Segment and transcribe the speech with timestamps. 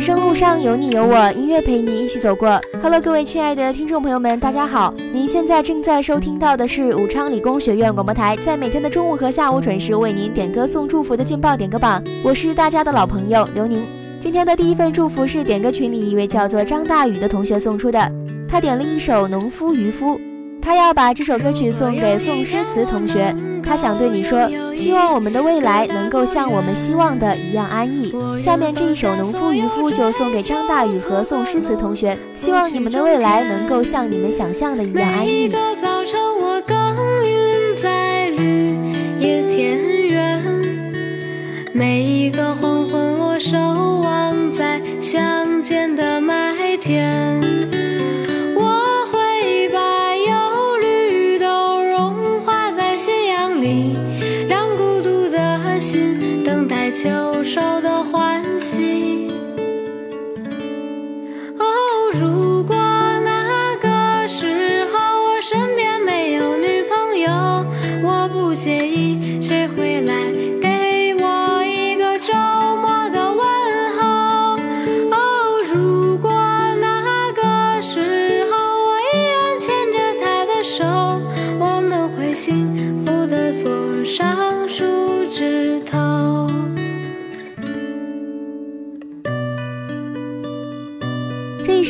[0.00, 2.58] 人生路上有你有我，音乐陪你一起走过。
[2.80, 4.94] Hello，各位亲爱的听众朋友们，大家好！
[5.12, 12.02] 您现在正在收听到的是武昌理工学院广播台，在每天的中午和下午准时为您点歌送祝福的劲爆点歌榜。
[12.24, 13.84] 我是大家的老朋友刘宁。
[14.18, 18.10] 今天的第一份祝福是点歌群里一位叫做张大宇的同学送出的，
[18.48, 20.16] 他点了一首《农夫渔夫》，
[20.62, 23.36] 他要把这首歌曲送给宋诗词同学。
[23.62, 28.12] 他想对你说，希望我们的未来能够像我们希望的一样安逸。
[28.38, 35.50] 下面这一首《农夫渔夫》就送给张大宇和宋诗词同学，希望你们的未来能够像你们想象的一样安逸。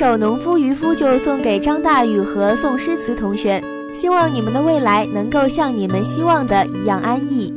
[0.00, 3.62] 首《农夫渔夫》就送给张大宇和宋诗词同学，
[3.92, 7.52] 希望你们的未来能够像你们希望的一样安逸。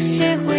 [0.00, 0.57] 谁会。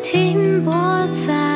[0.00, 1.47] 停泊在。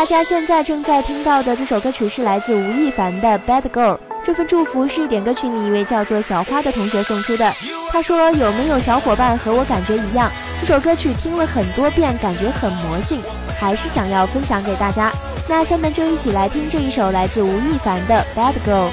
[0.00, 3.94] 大家现在正在听到的这首歌曲是来自吴亦凡的《Bad Girl》。
[4.24, 7.52] 这份祝福是点歌群里一位叫做小花的同学送出的。
[7.92, 10.32] 他说：“有没有小伙伴和我感觉一样？
[10.58, 13.20] 这首歌曲听了很多遍，感觉很魔性，
[13.60, 15.12] 还是想要分享给大家。”
[15.46, 18.88] 那下面就一起来听这一首来自吴亦凡的《Bad Girl》。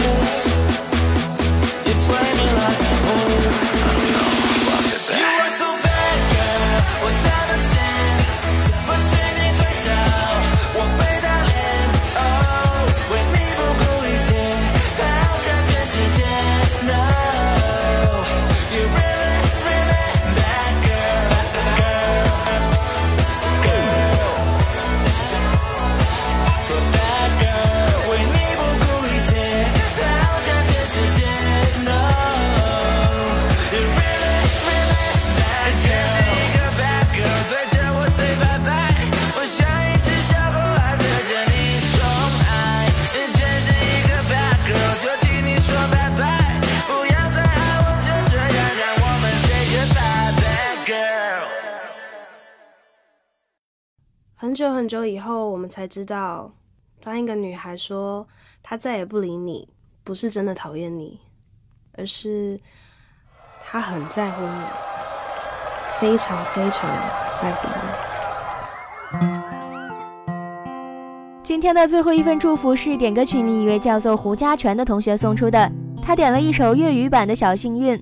[54.51, 56.51] 很久很久以后，我们才知道，
[57.01, 58.27] 当一个女孩说
[58.61, 59.65] 她再也不理你，
[60.03, 61.17] 不是真的讨厌你，
[61.93, 62.59] 而是
[63.63, 64.57] 她很在乎你，
[66.01, 66.91] 非常非常
[67.41, 67.69] 在乎
[69.21, 69.31] 你。
[71.41, 75.71] 今天的最后一份祝福是点歌群里一位叫做胡家全的同学送出的，
[76.01, 77.95] 他点了一首粤语版的《小幸运》，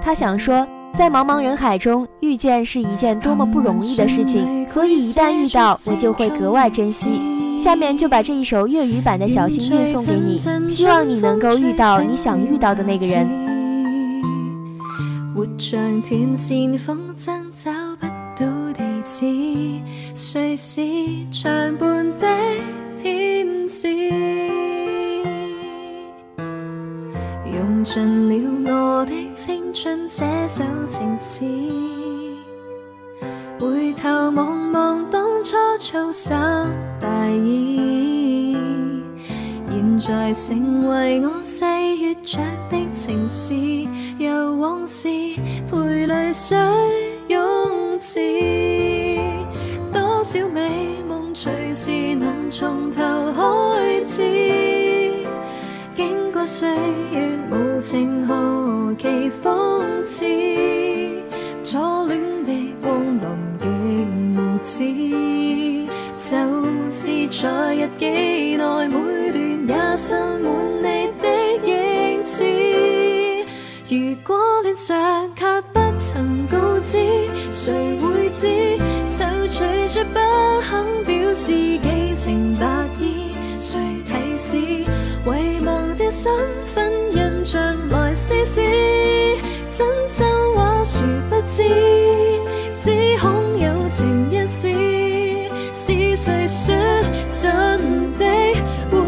[0.00, 0.64] 他想说，
[0.94, 2.06] 在茫茫人海中。
[2.26, 7.20] 遇见是一件多么不容易的事情，所以一旦遇到，我就会格外珍惜。
[7.56, 10.36] 下面就把这一首粤语版的《小心月》送给你，
[10.68, 13.26] 希望你能够遇到你想遇到的那个人。
[15.36, 17.70] 活像断线风筝，找
[18.00, 20.80] 不到地址，谁是
[21.30, 22.26] 长伴的
[23.00, 23.86] 天使？
[27.48, 28.28] 用尽
[28.66, 32.04] 了我的青春，这首情诗。
[34.06, 36.36] 遥望望当初粗心
[37.00, 38.56] 大意，
[39.68, 41.64] 现在成为我细
[42.00, 42.38] 月着
[42.70, 43.54] 的情史，
[44.24, 45.08] 由往事
[45.68, 46.56] 陪泪水
[47.26, 48.20] 涌至。
[49.92, 50.60] 多少美
[51.08, 54.22] 梦随时能从头开始，
[55.96, 56.68] 经过岁
[57.10, 59.08] 月无情，何其
[59.42, 60.26] 讽刺。
[61.64, 63.45] 初恋的光临。
[64.66, 64.82] 就是
[67.28, 71.28] 在日记内每段也渗满你的
[71.64, 72.42] 影子。
[73.88, 76.98] 如果恋上却不曾告知，
[77.52, 78.76] 谁会知？
[79.06, 80.18] 就随着不
[80.60, 82.66] 肯表示几情达
[83.00, 84.56] 意，谁提示？
[84.58, 86.32] 遗忘的身
[86.64, 88.60] 份印象来试试，
[89.70, 90.98] 真真话殊
[91.30, 91.62] 不知，
[92.80, 93.35] 只恐。
[93.66, 96.72] 友情一史，是谁说
[97.32, 98.24] 真的？
[98.90, 99.02] 缓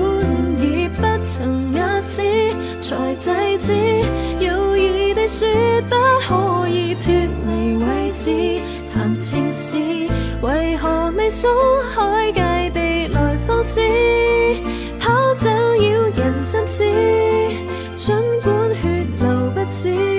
[0.58, 2.22] 而不曾压制，
[2.80, 3.72] 才制止。
[4.44, 5.46] 幼儿地说
[5.82, 5.94] 不
[6.26, 7.12] 可以脱
[7.46, 8.60] 离位置，
[8.92, 9.76] 谈情事。
[10.42, 11.48] 为何未松
[11.94, 13.80] 开戒备来放肆？
[14.98, 16.84] 跑走扰人心思，
[17.94, 20.17] 尽管血流不止。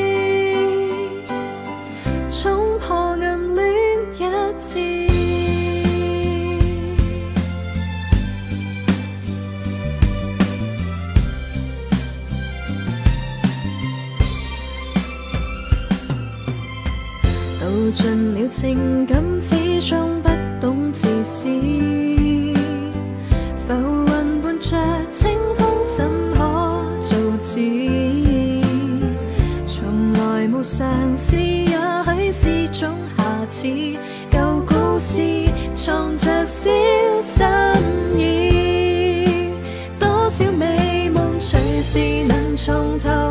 [17.91, 20.29] 尽了情感，始终不
[20.62, 21.48] 懂自私。
[23.58, 24.77] 浮云伴着
[25.12, 26.38] 清风，怎可
[27.00, 27.60] 造止？
[29.65, 30.86] 从来没尝
[31.17, 33.67] 试，也许是种瑕疵。
[34.31, 35.22] 旧故事
[35.74, 36.72] 藏着小
[37.22, 37.41] 心
[38.17, 39.50] 意，
[39.98, 43.28] 多少美梦随时能重头。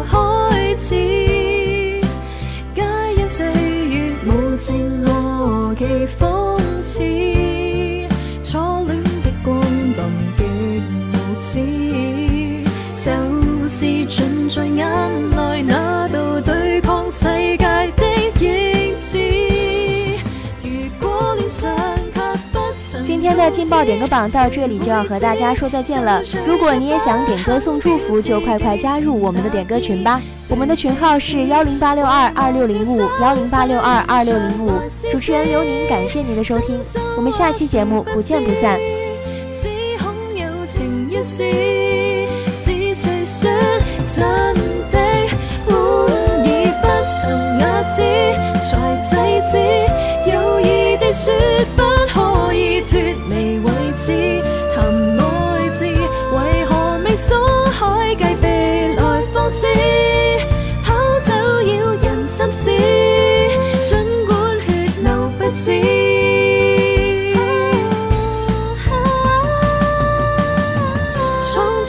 [4.58, 5.84] 情何其
[6.18, 7.00] 讽刺，
[8.42, 9.62] 初恋的光
[10.36, 15.28] 凭绝无知，就是尽在眼
[15.66, 15.97] 内。
[23.50, 26.22] 劲爆点歌榜到这里就要和大家说再见了。
[26.46, 30.20] 如果你也想点歌送祝福，就快快加入我们的点歌群吧。
[30.50, 34.72] 我们的群号是幺零八六二二六零五幺零八六二二六零五。
[35.10, 36.78] 主持人刘宁，感谢您的收听，
[37.16, 38.78] 我们下期节目不见不散。
[40.34, 40.84] 有说
[42.36, 42.48] 不。
[47.96, 48.02] 制
[49.02, 49.40] 才
[51.12, 51.32] 止，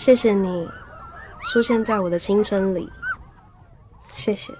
[0.00, 0.68] 谢谢你
[1.50, 2.86] 出现在我的青春里，
[4.12, 4.52] 谢谢。